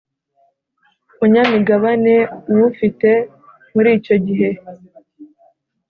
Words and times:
munyamigabane 1.19 2.15
uwufite 2.51 3.09
muri 3.73 3.89
icyo 3.97 4.15
gihe 4.25 4.49